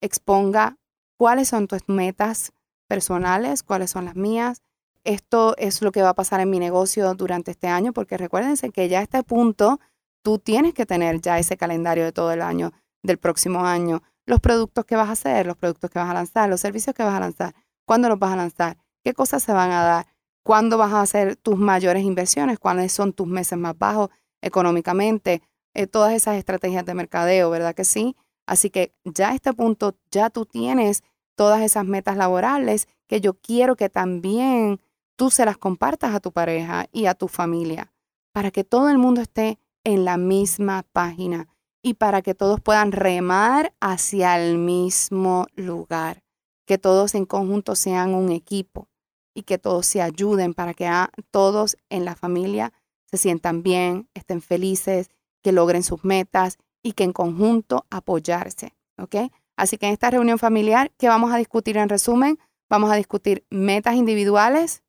exponga 0.00 0.76
cuáles 1.16 1.48
son 1.48 1.66
tus 1.66 1.88
metas 1.88 2.52
personales, 2.88 3.62
cuáles 3.62 3.90
son 3.90 4.04
las 4.04 4.16
mías. 4.16 4.62
Esto 5.04 5.56
es 5.56 5.82
lo 5.82 5.92
que 5.92 6.02
va 6.02 6.10
a 6.10 6.14
pasar 6.14 6.40
en 6.40 6.50
mi 6.50 6.58
negocio 6.58 7.14
durante 7.14 7.50
este 7.50 7.68
año, 7.68 7.92
porque 7.92 8.16
recuérdense 8.16 8.70
que 8.70 8.88
ya 8.88 9.00
a 9.00 9.02
este 9.02 9.22
punto 9.22 9.80
tú 10.22 10.38
tienes 10.38 10.74
que 10.74 10.86
tener 10.86 11.20
ya 11.20 11.38
ese 11.38 11.56
calendario 11.56 12.04
de 12.04 12.12
todo 12.12 12.32
el 12.32 12.42
año, 12.42 12.72
del 13.02 13.18
próximo 13.18 13.64
año, 13.66 14.02
los 14.26 14.40
productos 14.40 14.84
que 14.84 14.96
vas 14.96 15.08
a 15.08 15.12
hacer, 15.12 15.46
los 15.46 15.56
productos 15.56 15.90
que 15.90 15.98
vas 15.98 16.10
a 16.10 16.14
lanzar, 16.14 16.48
los 16.48 16.60
servicios 16.60 16.94
que 16.94 17.02
vas 17.02 17.14
a 17.14 17.20
lanzar, 17.20 17.54
cuándo 17.84 18.08
los 18.08 18.18
vas 18.18 18.32
a 18.32 18.36
lanzar, 18.36 18.76
qué 19.02 19.12
cosas 19.14 19.42
se 19.42 19.52
van 19.52 19.72
a 19.72 19.82
dar, 19.82 20.06
cuándo 20.44 20.78
vas 20.78 20.92
a 20.92 21.00
hacer 21.00 21.36
tus 21.36 21.56
mayores 21.56 22.04
inversiones, 22.04 22.58
cuáles 22.58 22.92
son 22.92 23.12
tus 23.12 23.26
meses 23.26 23.58
más 23.58 23.76
bajos 23.76 24.10
económicamente, 24.42 25.42
eh, 25.74 25.86
todas 25.86 26.12
esas 26.12 26.36
estrategias 26.36 26.84
de 26.84 26.94
mercadeo, 26.94 27.48
¿verdad 27.48 27.74
que 27.74 27.84
sí? 27.84 28.16
Así 28.46 28.68
que 28.68 28.92
ya 29.04 29.30
a 29.30 29.34
este 29.34 29.52
punto 29.54 29.94
ya 30.10 30.28
tú 30.28 30.44
tienes 30.44 31.02
todas 31.34 31.62
esas 31.62 31.86
metas 31.86 32.16
laborales 32.16 32.88
que 33.06 33.20
yo 33.20 33.34
quiero 33.34 33.76
que 33.76 33.88
también 33.88 34.80
tú 35.16 35.30
se 35.30 35.44
las 35.44 35.56
compartas 35.56 36.14
a 36.14 36.20
tu 36.20 36.32
pareja 36.32 36.86
y 36.92 37.06
a 37.06 37.14
tu 37.14 37.28
familia, 37.28 37.92
para 38.32 38.50
que 38.50 38.64
todo 38.64 38.90
el 38.90 38.98
mundo 38.98 39.20
esté 39.20 39.58
en 39.84 40.04
la 40.04 40.16
misma 40.16 40.84
página 40.92 41.48
y 41.82 41.94
para 41.94 42.22
que 42.22 42.34
todos 42.34 42.60
puedan 42.60 42.92
remar 42.92 43.74
hacia 43.80 44.40
el 44.40 44.58
mismo 44.58 45.46
lugar, 45.54 46.22
que 46.66 46.78
todos 46.78 47.14
en 47.14 47.26
conjunto 47.26 47.74
sean 47.74 48.14
un 48.14 48.30
equipo 48.30 48.88
y 49.34 49.42
que 49.42 49.58
todos 49.58 49.86
se 49.86 50.02
ayuden 50.02 50.54
para 50.54 50.74
que 50.74 50.88
todos 51.30 51.76
en 51.88 52.04
la 52.04 52.14
familia 52.14 52.72
se 53.12 53.18
sientan 53.18 53.62
bien, 53.62 54.08
estén 54.14 54.40
felices, 54.40 55.10
que 55.42 55.52
logren 55.52 55.82
sus 55.82 56.04
metas 56.04 56.58
y 56.82 56.92
que 56.92 57.04
en 57.04 57.12
conjunto 57.12 57.86
apoyarse, 57.90 58.74
¿ok? 58.98 59.16
Así 59.56 59.76
que 59.76 59.86
en 59.86 59.92
esta 59.92 60.10
reunión 60.10 60.38
familiar, 60.38 60.90
¿qué 60.96 61.08
vamos 61.08 61.32
a 61.32 61.36
discutir 61.36 61.76
en 61.76 61.88
resumen? 61.88 62.38
Vamos 62.70 62.90
a 62.90 62.96
discutir 62.96 63.44
metas 63.50 63.96
individuales, 63.96 64.82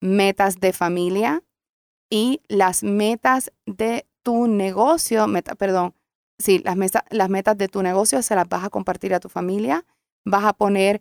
metas 0.00 0.60
de 0.60 0.72
familia 0.72 1.42
y 2.08 2.40
las 2.46 2.84
metas 2.84 3.52
de 3.66 4.06
tu 4.22 4.46
negocio, 4.46 5.26
meta, 5.26 5.56
perdón, 5.56 5.94
sí, 6.38 6.60
las, 6.60 6.76
las 7.10 7.28
metas 7.28 7.58
de 7.58 7.68
tu 7.68 7.82
negocio 7.82 8.22
se 8.22 8.36
las 8.36 8.48
vas 8.48 8.64
a 8.64 8.70
compartir 8.70 9.14
a 9.14 9.20
tu 9.20 9.28
familia, 9.28 9.84
vas 10.24 10.44
a 10.44 10.52
poner 10.52 11.00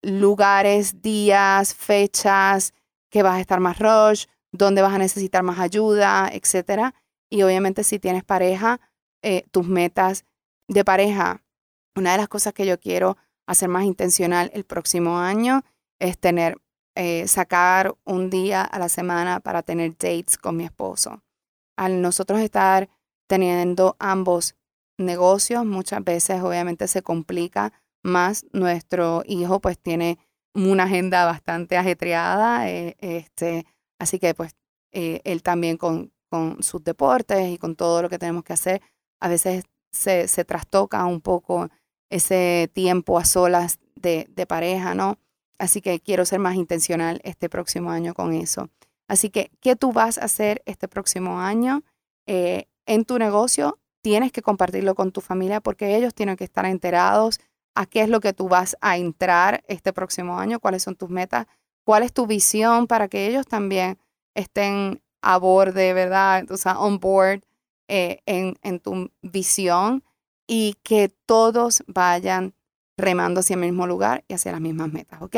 lugares, 0.00 1.02
días, 1.02 1.74
fechas 1.74 2.72
que 3.10 3.22
vas 3.22 3.36
a 3.36 3.40
estar 3.40 3.60
más 3.60 3.78
rush, 3.78 4.24
dónde 4.52 4.82
vas 4.82 4.94
a 4.94 4.98
necesitar 4.98 5.42
más 5.42 5.58
ayuda, 5.58 6.30
etcétera. 6.32 6.94
Y 7.30 7.42
obviamente 7.42 7.82
si 7.84 7.98
tienes 7.98 8.24
pareja, 8.24 8.80
eh, 9.22 9.44
tus 9.50 9.66
metas 9.66 10.24
de 10.68 10.84
pareja. 10.84 11.42
Una 11.96 12.12
de 12.12 12.18
las 12.18 12.28
cosas 12.28 12.52
que 12.52 12.66
yo 12.66 12.78
quiero 12.78 13.16
hacer 13.46 13.68
más 13.68 13.84
intencional 13.84 14.50
el 14.54 14.64
próximo 14.64 15.18
año 15.18 15.62
es 15.98 16.18
tener, 16.18 16.58
eh, 16.94 17.26
sacar 17.28 17.94
un 18.04 18.30
día 18.30 18.62
a 18.62 18.78
la 18.78 18.88
semana 18.88 19.40
para 19.40 19.62
tener 19.62 19.92
dates 19.92 20.38
con 20.38 20.56
mi 20.56 20.64
esposo. 20.64 21.22
Al 21.76 22.02
nosotros 22.02 22.40
estar 22.40 22.88
teniendo 23.28 23.96
ambos 23.98 24.56
negocios, 24.98 25.64
muchas 25.64 26.04
veces 26.04 26.42
obviamente 26.42 26.88
se 26.88 27.02
complica 27.02 27.72
más. 28.02 28.44
Nuestro 28.52 29.22
hijo 29.26 29.60
pues 29.60 29.78
tiene 29.78 30.18
una 30.54 30.84
agenda 30.84 31.24
bastante 31.24 31.76
ajetreada, 31.76 32.68
eh, 32.68 32.96
este, 32.98 33.64
así 34.02 34.18
que 34.18 34.34
pues 34.34 34.56
eh, 34.90 35.20
él 35.24 35.42
también 35.42 35.76
con, 35.76 36.12
con, 36.28 36.62
sus 36.62 36.82
deportes 36.82 37.48
y 37.48 37.58
con 37.58 37.76
todo 37.76 38.02
lo 38.02 38.08
que 38.08 38.18
tenemos 38.18 38.42
que 38.42 38.52
hacer, 38.52 38.82
a 39.20 39.28
veces 39.28 39.64
se, 39.92 40.26
se 40.28 40.44
trastoca 40.44 41.04
un 41.06 41.20
poco 41.20 41.68
ese 42.10 42.68
tiempo 42.74 43.18
a 43.18 43.24
solas 43.24 43.78
de, 43.94 44.26
de 44.30 44.46
pareja, 44.46 44.94
¿no? 44.94 45.18
Así 45.58 45.80
que 45.80 46.00
quiero 46.00 46.24
ser 46.24 46.40
más 46.40 46.56
intencional 46.56 47.20
este 47.22 47.48
próximo 47.48 47.90
año 47.90 48.14
con 48.14 48.34
eso. 48.34 48.70
Así 49.06 49.30
que, 49.30 49.50
¿qué 49.60 49.76
tú 49.76 49.92
vas 49.92 50.18
a 50.18 50.24
hacer 50.24 50.62
este 50.66 50.88
próximo 50.88 51.38
año? 51.38 51.84
Eh, 52.26 52.66
en 52.86 53.04
tu 53.04 53.18
negocio, 53.18 53.78
tienes 54.02 54.32
que 54.32 54.42
compartirlo 54.42 54.94
con 54.96 55.12
tu 55.12 55.20
familia 55.20 55.60
porque 55.60 55.96
ellos 55.96 56.14
tienen 56.14 56.36
que 56.36 56.44
estar 56.44 56.64
enterados 56.66 57.38
a 57.74 57.86
qué 57.86 58.02
es 58.02 58.08
lo 58.08 58.20
que 58.20 58.32
tú 58.32 58.48
vas 58.48 58.76
a 58.80 58.96
entrar 58.96 59.62
este 59.68 59.92
próximo 59.92 60.38
año, 60.38 60.58
cuáles 60.58 60.82
son 60.82 60.96
tus 60.96 61.08
metas, 61.08 61.46
cuál 61.84 62.02
es 62.02 62.12
tu 62.12 62.26
visión 62.26 62.86
para 62.86 63.08
que 63.08 63.26
ellos 63.26 63.46
también 63.46 63.98
estén 64.34 65.02
a 65.22 65.38
borde, 65.38 65.92
¿verdad? 65.94 66.50
O 66.50 66.56
sea, 66.56 66.78
on 66.78 66.98
board 66.98 67.42
eh, 67.88 68.20
en, 68.26 68.56
en 68.62 68.80
tu 68.80 69.10
visión 69.22 70.04
y 70.46 70.76
que 70.82 71.08
todos 71.26 71.82
vayan 71.86 72.54
remando 72.96 73.40
hacia 73.40 73.54
el 73.54 73.60
mismo 73.60 73.86
lugar 73.86 74.24
y 74.28 74.34
hacia 74.34 74.52
las 74.52 74.60
mismas 74.60 74.92
metas, 74.92 75.22
¿ok? 75.22 75.36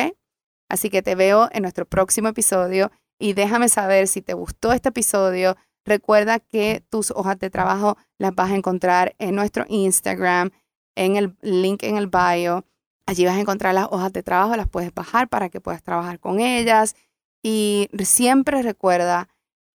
Así 0.68 0.90
que 0.90 1.02
te 1.02 1.14
veo 1.14 1.48
en 1.52 1.62
nuestro 1.62 1.86
próximo 1.86 2.28
episodio 2.28 2.90
y 3.18 3.34
déjame 3.34 3.68
saber 3.68 4.08
si 4.08 4.22
te 4.22 4.34
gustó 4.34 4.72
este 4.72 4.88
episodio, 4.88 5.56
Recuerda 5.84 6.40
que 6.40 6.82
tus 6.88 7.10
hojas 7.10 7.38
de 7.38 7.50
trabajo 7.50 7.98
las 8.18 8.34
vas 8.34 8.50
a 8.50 8.56
encontrar 8.56 9.14
en 9.18 9.34
nuestro 9.34 9.66
Instagram, 9.68 10.50
en 10.96 11.16
el 11.16 11.36
link 11.42 11.82
en 11.82 11.98
el 11.98 12.08
bio. 12.08 12.64
Allí 13.06 13.24
vas 13.26 13.36
a 13.36 13.40
encontrar 13.40 13.74
las 13.74 13.88
hojas 13.90 14.12
de 14.12 14.22
trabajo, 14.22 14.56
las 14.56 14.68
puedes 14.68 14.92
bajar 14.94 15.28
para 15.28 15.48
que 15.50 15.60
puedas 15.60 15.82
trabajar 15.82 16.20
con 16.20 16.40
ellas. 16.40 16.96
Y 17.42 17.88
siempre 18.02 18.62
recuerda 18.62 19.28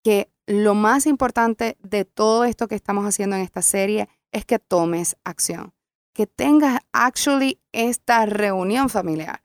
que 0.03 0.31
lo 0.47 0.73
más 0.73 1.05
importante 1.05 1.77
de 1.79 2.05
todo 2.05 2.43
esto 2.43 2.67
que 2.67 2.75
estamos 2.75 3.05
haciendo 3.05 3.35
en 3.35 3.43
esta 3.43 3.61
serie 3.61 4.09
es 4.31 4.45
que 4.45 4.57
tomes 4.57 5.15
acción, 5.23 5.73
que 6.13 6.25
tengas 6.25 6.79
actually 6.91 7.59
esta 7.71 8.25
reunión 8.25 8.89
familiar, 8.89 9.43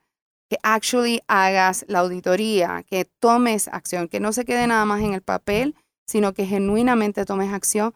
que 0.49 0.57
actually 0.63 1.21
hagas 1.29 1.85
la 1.89 1.99
auditoría, 1.99 2.83
que 2.85 3.05
tomes 3.05 3.69
acción, 3.69 4.09
que 4.09 4.21
no 4.21 4.33
se 4.33 4.47
quede 4.47 4.67
nada 4.67 4.87
más 4.87 5.03
en 5.03 5.13
el 5.13 5.23
papel, 5.23 5.75
sino 6.07 6.33
que 6.33 6.47
genuinamente 6.47 7.27
tomes 7.27 7.53
acción, 7.53 7.93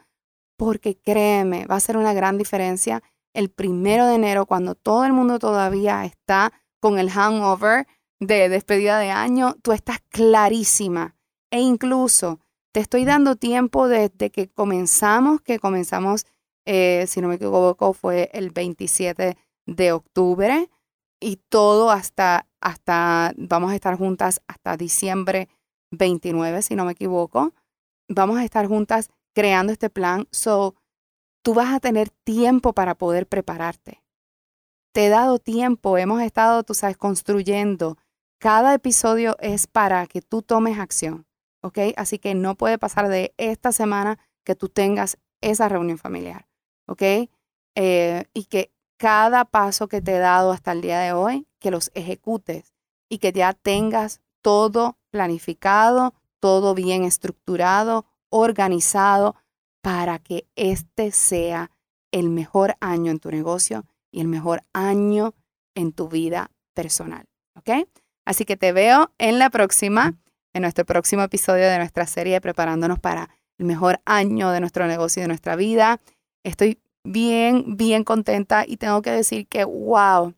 porque 0.58 0.98
créeme, 0.98 1.66
va 1.66 1.76
a 1.76 1.80
ser 1.80 1.96
una 1.96 2.12
gran 2.12 2.36
diferencia 2.36 3.02
el 3.34 3.50
primero 3.50 4.06
de 4.06 4.14
enero, 4.14 4.46
cuando 4.46 4.74
todo 4.74 5.04
el 5.04 5.12
mundo 5.12 5.38
todavía 5.38 6.04
está 6.04 6.52
con 6.80 6.98
el 6.98 7.10
hangover 7.10 7.86
de 8.20 8.48
despedida 8.48 8.98
de 8.98 9.10
año, 9.10 9.56
tú 9.62 9.72
estás 9.72 9.98
clarísima. 10.08 11.16
E 11.50 11.60
incluso 11.60 12.40
te 12.72 12.80
estoy 12.80 13.04
dando 13.04 13.36
tiempo 13.36 13.88
desde 13.88 14.30
que 14.30 14.48
comenzamos, 14.48 15.40
que 15.40 15.58
comenzamos, 15.58 16.26
eh, 16.66 17.06
si 17.06 17.20
no 17.20 17.28
me 17.28 17.36
equivoco, 17.36 17.92
fue 17.92 18.30
el 18.32 18.50
27 18.50 19.36
de 19.66 19.92
octubre 19.92 20.70
y 21.20 21.36
todo 21.48 21.90
hasta, 21.90 22.46
hasta, 22.60 23.32
vamos 23.36 23.72
a 23.72 23.74
estar 23.74 23.96
juntas 23.96 24.42
hasta 24.46 24.76
diciembre 24.76 25.48
29, 25.90 26.62
si 26.62 26.76
no 26.76 26.84
me 26.84 26.92
equivoco 26.92 27.52
vamos 28.08 28.38
a 28.38 28.44
estar 28.44 28.66
juntas 28.66 29.10
creando 29.34 29.72
este 29.72 29.90
plan. 29.90 30.26
So, 30.30 30.74
tú 31.42 31.54
vas 31.54 31.74
a 31.74 31.80
tener 31.80 32.10
tiempo 32.10 32.72
para 32.72 32.96
poder 32.96 33.26
prepararte. 33.26 34.02
Te 34.92 35.06
he 35.06 35.08
dado 35.08 35.38
tiempo, 35.38 35.98
hemos 35.98 36.22
estado, 36.22 36.62
tú 36.62 36.74
sabes, 36.74 36.96
construyendo. 36.96 37.96
Cada 38.38 38.74
episodio 38.74 39.36
es 39.40 39.66
para 39.66 40.06
que 40.06 40.22
tú 40.22 40.42
tomes 40.42 40.78
acción, 40.78 41.26
¿ok? 41.62 41.78
Así 41.96 42.18
que 42.18 42.34
no 42.34 42.54
puede 42.54 42.78
pasar 42.78 43.08
de 43.08 43.34
esta 43.36 43.72
semana 43.72 44.18
que 44.44 44.54
tú 44.54 44.68
tengas 44.68 45.18
esa 45.40 45.68
reunión 45.68 45.98
familiar, 45.98 46.48
¿ok? 46.86 47.02
eh, 47.80 48.24
y 48.34 48.46
que 48.46 48.72
cada 48.96 49.44
paso 49.44 49.86
que 49.86 50.02
te 50.02 50.16
he 50.16 50.18
dado 50.18 50.50
hasta 50.50 50.72
el 50.72 50.80
día 50.80 50.98
de 50.98 51.12
hoy, 51.12 51.46
que 51.60 51.70
los 51.70 51.92
ejecutes 51.94 52.74
y 53.08 53.18
que 53.18 53.30
ya 53.30 53.52
tengas 53.52 54.20
todo 54.42 54.98
planificado, 55.10 56.12
todo 56.40 56.74
bien 56.74 57.04
estructurado, 57.04 58.04
organizado, 58.30 59.36
para 59.88 60.18
que 60.18 60.46
este 60.54 61.12
sea 61.12 61.70
el 62.12 62.28
mejor 62.28 62.76
año 62.78 63.10
en 63.10 63.18
tu 63.18 63.30
negocio 63.30 63.86
y 64.12 64.20
el 64.20 64.28
mejor 64.28 64.62
año 64.74 65.34
en 65.74 65.92
tu 65.92 66.10
vida 66.10 66.50
personal. 66.74 67.24
¿Ok? 67.56 67.88
Así 68.26 68.44
que 68.44 68.58
te 68.58 68.72
veo 68.72 69.14
en 69.16 69.38
la 69.38 69.48
próxima, 69.48 70.14
en 70.52 70.60
nuestro 70.60 70.84
próximo 70.84 71.22
episodio 71.22 71.64
de 71.64 71.78
nuestra 71.78 72.06
serie 72.06 72.38
Preparándonos 72.42 72.98
para 72.98 73.30
el 73.56 73.64
mejor 73.64 74.02
año 74.04 74.50
de 74.50 74.60
nuestro 74.60 74.86
negocio 74.86 75.20
y 75.20 75.22
de 75.22 75.28
nuestra 75.28 75.56
vida. 75.56 76.02
Estoy 76.44 76.82
bien, 77.02 77.78
bien 77.78 78.04
contenta 78.04 78.66
y 78.68 78.76
tengo 78.76 79.00
que 79.00 79.10
decir 79.10 79.48
que, 79.48 79.64
wow, 79.64 80.34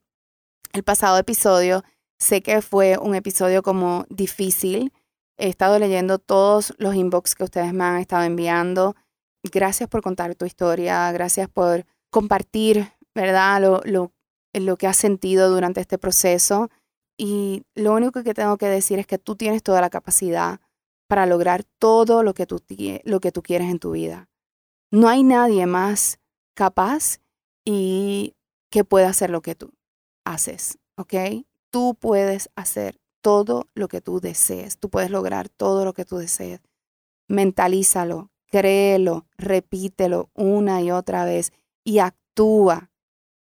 el 0.73 0.85
pasado 0.85 1.19
episodio 1.19 1.83
sé 2.21 2.41
que 2.41 2.63
fue 2.63 2.99
un 2.99 3.17
episodio 3.17 3.65
como 3.65 4.07
difícil. 4.11 4.93
He 5.39 5.49
estado 5.49 5.81
leyendo 5.81 6.21
todos 6.21 6.73
los 6.79 6.95
inbox 6.95 7.35
que 7.35 7.43
ustedes 7.43 7.73
me 7.73 7.83
han 7.83 7.97
estado 7.97 8.23
enviando. 8.23 8.95
Gracias 9.43 9.89
por 9.89 10.03
contar 10.03 10.35
tu 10.35 10.45
historia, 10.45 11.11
gracias 11.13 11.49
por 11.49 11.87
compartir, 12.11 12.93
¿verdad? 13.15 13.61
Lo, 13.61 13.81
lo, 13.85 14.13
lo 14.53 14.77
que 14.77 14.87
has 14.87 14.97
sentido 14.97 15.51
durante 15.51 15.81
este 15.81 15.99
proceso. 15.99 16.69
Y 17.17 17.65
lo 17.75 17.95
único 17.95 18.23
que 18.23 18.35
tengo 18.35 18.57
que 18.59 18.67
decir 18.67 18.99
es 18.99 19.07
que 19.07 19.19
tú 19.19 19.37
tienes 19.37 19.63
toda 19.63 19.81
la 19.81 19.91
capacidad 19.91 20.61
para 21.09 21.27
lograr 21.27 21.65
todo 21.79 22.23
lo 22.23 22.35
que 22.35 22.47
tú, 22.47 22.63
lo 23.05 23.21
que 23.21 23.33
tú 23.33 23.43
quieres 23.43 23.69
en 23.69 23.79
tu 23.79 23.93
vida. 23.93 24.29
No 24.93 25.09
hay 25.09 25.23
nadie 25.23 25.67
más 25.67 26.19
capaz 26.55 27.19
y 27.65 28.35
que 28.71 28.85
pueda 28.85 29.09
hacer 29.09 29.31
lo 29.31 29.43
que 29.43 29.55
tú 29.55 29.73
haces, 30.25 30.79
¿ok? 30.97 31.45
Tú 31.71 31.97
puedes 31.99 32.51
hacer 32.55 33.01
todo 33.23 33.67
lo 33.75 33.89
que 33.89 34.01
tú 34.01 34.21
desees, 34.21 34.79
tú 34.79 34.89
puedes 34.89 35.11
lograr 35.11 35.49
todo 35.49 35.85
lo 35.85 35.93
que 35.93 36.05
tú 36.05 36.17
desees. 36.17 36.61
Mentalízalo, 37.29 38.31
créelo, 38.51 39.27
repítelo 39.39 40.31
una 40.35 40.83
y 40.83 40.91
otra 40.91 41.25
vez 41.25 41.53
y 41.85 41.99
actúa 41.99 42.91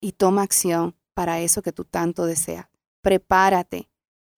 y 0.02 0.14
toma 0.14 0.42
acción 0.42 0.96
para 1.14 1.40
eso 1.40 1.62
que 1.62 1.72
tú 1.72 1.86
tanto 1.86 2.26
deseas. 2.26 2.68
Prepárate, 3.02 3.90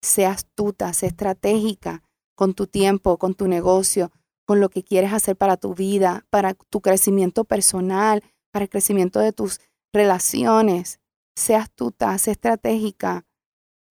sé 0.02 0.26
astuta, 0.26 0.92
sé 0.92 1.06
estratégica 1.06 2.02
con 2.34 2.54
tu 2.54 2.66
tiempo, 2.66 3.18
con 3.18 3.34
tu 3.34 3.46
negocio, 3.46 4.10
con 4.46 4.60
lo 4.60 4.68
que 4.68 4.82
quieres 4.82 5.12
hacer 5.12 5.36
para 5.36 5.56
tu 5.56 5.74
vida, 5.74 6.26
para 6.30 6.54
tu 6.54 6.80
crecimiento 6.80 7.44
personal, 7.44 8.22
para 8.50 8.64
el 8.64 8.68
crecimiento 8.68 9.20
de 9.20 9.32
tus 9.32 9.60
relaciones. 9.92 11.00
Sé 11.36 11.54
astuta, 11.54 12.16
sé 12.18 12.32
estratégica. 12.32 13.26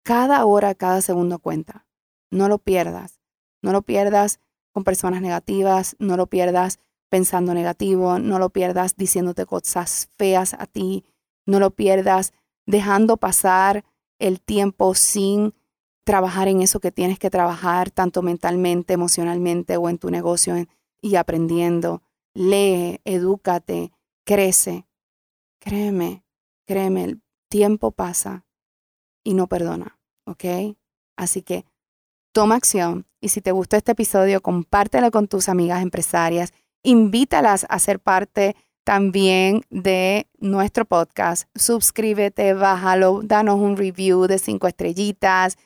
Cada 0.05 0.45
hora, 0.47 0.75
cada 0.75 1.01
segundo 1.03 1.39
cuenta. 1.39 1.87
No 2.31 2.49
lo 2.49 2.59
pierdas. 2.59 3.21
No 3.63 3.73
lo 3.73 3.83
pierdas 3.83 4.41
con 4.79 4.85
personas 4.85 5.21
negativas, 5.21 5.97
no 5.99 6.17
lo 6.17 6.29
pierdas 6.29 6.79
pensando 7.11 7.53
negativo, 7.53 8.21
no 8.21 8.39
lo 8.39 8.51
pierdas 8.51 8.95
diciéndote 8.95 9.45
cosas 9.45 10.09
feas 10.17 10.55
a 10.55 10.67
ti, 10.67 11.05
no 11.47 11.59
lo 11.59 11.73
pierdas 11.73 12.33
dejando 12.65 13.17
pasar 13.17 13.85
el 14.21 14.41
tiempo 14.41 14.95
sin 14.95 15.53
trabajar 16.05 16.47
en 16.47 16.63
eso 16.63 16.79
que 16.79 16.93
tienes 16.93 17.19
que 17.19 17.29
trabajar, 17.29 17.91
tanto 17.91 18.23
mentalmente, 18.23 18.95
emocionalmente 18.95 19.77
o 19.77 19.89
en 19.89 19.99
tu 19.99 20.11
negocio 20.11 20.55
y 21.03 21.17
aprendiendo. 21.17 22.03
Lee, 22.33 23.01
edúcate, 23.05 23.91
crece. 24.25 24.87
Créeme, 25.59 26.23
créeme, 26.69 27.03
el 27.03 27.23
tiempo 27.49 27.91
pasa 27.91 28.47
y 29.25 29.35
no 29.35 29.49
perdona, 29.49 29.99
¿ok? 30.25 30.45
Así 31.17 31.43
que 31.43 31.65
toma 32.33 32.55
acción 32.55 33.08
y 33.21 33.31
si 33.31 33.41
te 33.41 33.53
gustó 33.53 33.77
este 33.77 33.93
episodio, 33.93 34.41
compártelo 34.41 35.11
con 35.11 35.29
tus 35.29 35.49
amigas 35.49 35.83
empresarias, 35.83 36.53
invítalas 36.83 37.67
a 37.69 37.79
ser 37.79 38.01
parte 38.01 38.57
también 38.85 39.63
de 39.71 40.29
nuestro 40.39 40.85
podcast. 40.85 41.49
Suscríbete, 41.55 42.55
bájalo, 42.55 43.21
danos 43.23 43.61
un 43.61 43.77
review 43.77 44.27
de 44.27 44.39
cinco 44.39 44.67
estrellitas, 44.67 45.59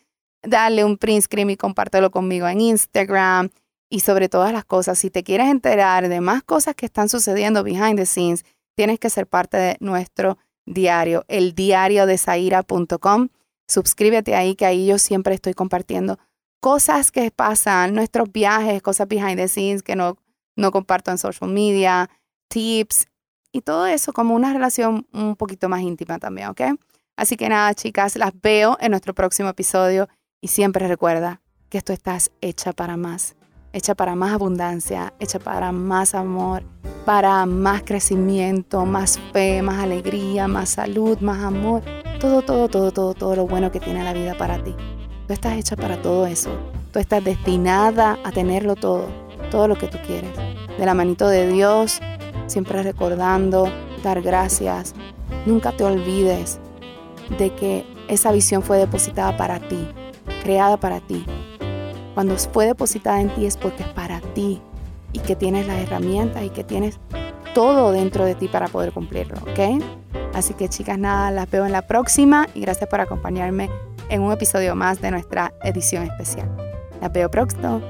dale 0.43 0.85
un 0.85 0.99
print 0.99 1.25
screen 1.25 1.51
y 1.51 1.57
compártelo 1.57 2.11
conmigo 2.11 2.49
en 2.49 2.61
Instagram. 2.61 3.51
Y 3.88 4.01
sobre 4.01 4.29
todas 4.31 4.53
las 4.53 4.65
cosas, 4.65 4.99
si 4.99 5.11
te 5.11 5.23
quieres 5.23 5.49
enterar 5.49 6.09
de 6.09 6.21
más 6.21 6.43
cosas 6.43 6.75
que 6.75 6.87
están 6.87 7.11
sucediendo 7.11 7.62
behind 7.62 7.97
the 7.97 8.07
scenes, 8.07 8.45
tienes 8.75 8.99
que 8.99 9.11
ser 9.11 9.27
parte 9.27 9.59
de 9.59 9.77
nuestro 9.81 10.38
diario, 10.65 11.25
el 11.29 11.55
diario 11.55 12.07
de 12.07 12.17
Zaira.com. 12.17 13.29
Suscríbete 13.69 14.35
ahí, 14.35 14.57
que 14.57 14.65
ahí 14.67 14.87
yo 14.87 14.99
siempre 14.99 15.35
estoy 15.35 15.53
compartiendo 15.53 16.19
cosas 16.62 17.11
que 17.11 17.33
pasan, 17.33 17.92
nuestros 17.92 18.31
viajes, 18.31 18.81
cosas 18.83 19.09
behind 19.09 19.37
the 19.37 19.48
scenes 19.48 19.83
que 19.83 19.96
no, 19.96 20.16
no 20.57 20.70
comparto 20.70 21.11
en 21.11 21.18
social 21.18 21.51
media, 21.51 22.09
tips 22.48 23.09
y 23.51 23.62
todo 23.62 23.87
eso 23.87 24.12
como 24.12 24.37
una 24.37 24.53
relación 24.53 25.09
un 25.12 25.35
poquito 25.35 25.68
más 25.68 25.81
íntima 25.81 26.20
también, 26.20 26.48
¿ok? 26.48 26.61
Así 27.16 27.37
que 27.37 27.48
nada, 27.48 27.75
chicas, 27.75 28.14
las 28.14 28.31
veo 28.40 28.79
en 28.81 28.92
nuestro 28.92 29.12
próximo 29.12 29.48
episodio 29.48 30.09
y 30.40 30.48
siempre 30.48 30.87
recuerda 30.87 31.40
que 31.68 31.79
esto 31.79 31.92
estás 31.92 32.31
hecha 32.40 32.72
para 32.72 32.96
más, 32.96 33.35
hecha 33.72 33.96
para 33.96 34.14
más 34.14 34.33
abundancia, 34.33 35.14
hecha 35.18 35.40
para 35.40 35.72
más 35.72 36.14
amor 36.14 36.62
para 37.05 37.44
más 37.46 37.83
crecimiento, 37.83 38.87
más 38.87 39.18
fe, 39.33 39.61
más 39.61 39.83
alegría, 39.83 40.46
más 40.46 40.70
salud, 40.70 41.18
más 41.18 41.42
amor. 41.42 41.83
Todo, 42.20 42.42
todo, 42.42 42.68
todo, 42.68 42.92
todo, 42.92 43.14
todo 43.14 43.35
lo 43.35 43.46
bueno 43.46 43.72
que 43.72 43.81
tiene 43.81 44.05
la 44.05 44.12
vida 44.12 44.37
para 44.38 44.62
ti. 44.62 44.75
Tú 45.33 45.35
estás 45.35 45.57
hecha 45.57 45.77
para 45.77 45.97
todo 45.97 46.27
eso. 46.27 46.51
Tú 46.92 46.99
estás 46.99 47.25
destinada 47.25 48.18
a 48.23 48.33
tenerlo 48.33 48.77
todo, 48.77 49.07
todo 49.51 49.66
lo 49.66 49.77
que 49.77 49.87
tú 49.87 49.97
quieres. 50.07 50.31
De 50.79 50.85
la 50.85 50.92
manito 50.92 51.27
de 51.27 51.49
Dios, 51.49 52.01
siempre 52.49 52.83
recordando, 52.83 53.66
dar 54.05 54.21
gracias. 54.21 54.95
Nunca 55.47 55.73
te 55.73 55.85
olvides 55.85 56.59
de 57.38 57.49
que 57.55 57.87
esa 58.09 58.31
visión 58.31 58.62
fue 58.62 58.77
depositada 58.77 59.35
para 59.38 59.59
ti, 59.59 59.88
creada 60.42 60.77
para 60.77 61.01
ti. 61.01 61.25
Cuando 62.12 62.37
fue 62.37 62.66
depositada 62.66 63.23
en 63.23 63.35
ti 63.35 63.47
es 63.47 63.57
porque 63.57 63.85
es 63.85 63.88
para 63.88 64.21
ti, 64.35 64.61
y 65.14 65.21
que 65.21 65.35
tienes 65.35 65.66
las 65.66 65.79
herramientas 65.79 66.45
y 66.45 66.51
que 66.51 66.62
tienes 66.62 66.99
todo 67.55 67.90
dentro 67.92 68.27
de 68.27 68.35
ti 68.35 68.49
para 68.49 68.68
poder 68.68 68.92
cumplirlo, 68.92 69.38
¿ok? 69.51 69.83
Así 70.35 70.53
que 70.53 70.68
chicas, 70.68 70.99
nada, 70.99 71.31
las 71.31 71.51
veo 71.51 71.64
en 71.64 71.73
la 71.73 71.87
próxima 71.87 72.49
y 72.55 72.61
gracias 72.61 72.90
por 72.90 73.01
acompañarme 73.01 73.71
en 74.09 74.23
un 74.23 74.33
episodio 74.33 74.75
más 74.75 75.01
de 75.01 75.11
nuestra 75.11 75.53
edición 75.62 76.05
especial. 76.05 76.49
Las 77.01 77.12
veo 77.12 77.31
pronto. 77.31 77.81